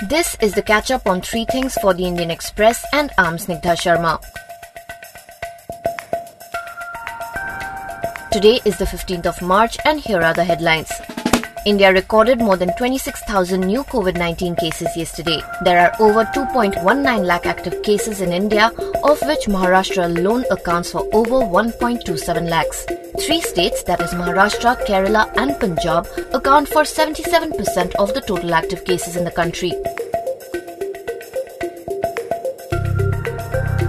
[0.00, 4.20] This is the catch up on three things for the Indian Express and I'm Sharma.
[8.32, 10.90] Today is the 15th of March and here are the headlines.
[11.66, 15.40] India recorded more than 26,000 new COVID-19 cases yesterday.
[15.62, 18.66] There are over 2.19 lakh active cases in India,
[19.02, 22.84] of which Maharashtra alone accounts for over 1.27 lakhs.
[23.18, 28.84] Three states, that is Maharashtra, Kerala and Punjab, account for 77% of the total active
[28.84, 29.72] cases in the country.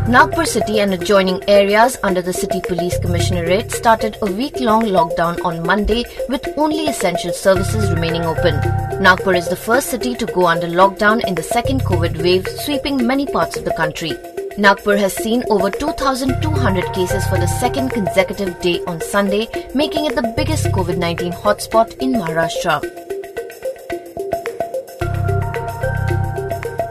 [0.07, 5.65] Nagpur city and adjoining areas under the city police commissionerate started a week-long lockdown on
[5.65, 8.53] Monday with only essential services remaining open.
[9.01, 13.05] Nagpur is the first city to go under lockdown in the second COVID wave sweeping
[13.07, 14.13] many parts of the country.
[14.59, 20.15] Nagpur has seen over 2,200 cases for the second consecutive day on Sunday, making it
[20.15, 23.04] the biggest COVID-19 hotspot in Maharashtra.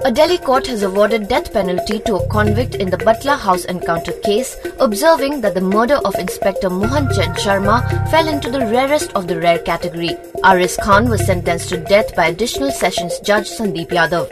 [0.06, 4.12] A Delhi court has awarded death penalty to a convict in the Batla House encounter
[4.12, 9.26] case, observing that the murder of Inspector Mohan Chand Sharma fell into the rarest of
[9.26, 10.10] the rare category.
[10.44, 14.28] Ariz Khan was sentenced to death by additional sessions judge Sandeep Yadav.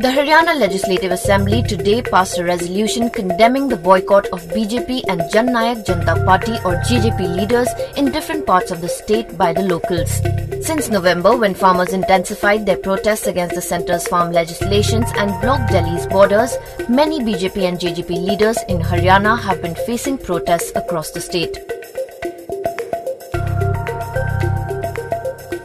[0.00, 5.48] The Haryana Legislative Assembly today passed a resolution condemning the boycott of BJP and Jan
[5.48, 10.20] Nayak Janata Party or JJP leaders in different parts of the state by the locals.
[10.64, 16.06] Since November, when farmers intensified their protests against the centre's farm legislations and blocked Delhi's
[16.06, 16.56] borders,
[16.88, 21.58] many BJP and JJP leaders in Haryana have been facing protests across the state.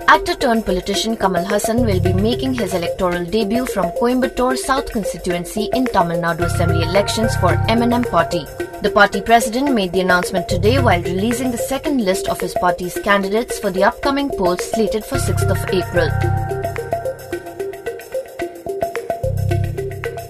[0.10, 5.70] Actor turned politician Kamal Haasan will be making his electoral debut from Coimbatore South constituency
[5.72, 8.46] in Tamil Nadu Assembly elections for MNM party.
[8.82, 12.98] The party president made the announcement today while releasing the second list of his party's
[13.04, 16.10] candidates for the upcoming polls slated for 6th of April.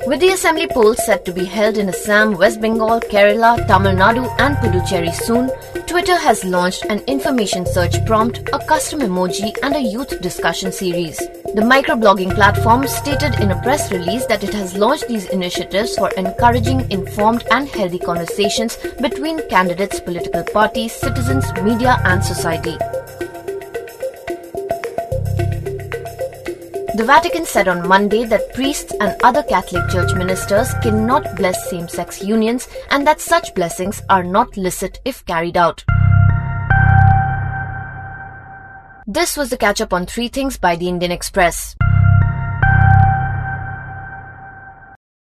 [0.07, 4.25] With the assembly polls set to be held in Assam, West Bengal, Kerala, Tamil Nadu,
[4.39, 5.51] and Puducherry soon,
[5.85, 11.21] Twitter has launched an information search prompt, a custom emoji, and a youth discussion series.
[11.55, 16.11] The microblogging platform stated in a press release that it has launched these initiatives for
[16.11, 22.77] encouraging informed and healthy conversations between candidates, political parties, citizens, media, and society.
[26.95, 31.87] The Vatican said on Monday that priests and other Catholic Church ministers cannot bless same
[31.87, 35.83] sex unions and that such blessings are not licit if carried out.
[39.11, 41.75] This was the catch up on three things by the Indian Express.